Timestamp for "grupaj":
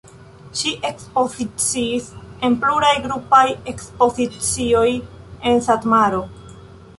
3.03-3.43